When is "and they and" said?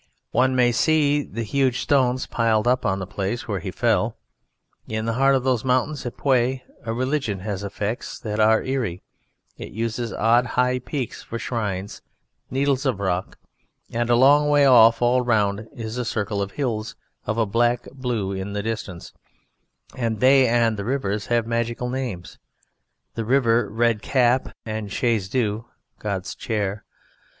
19.95-20.77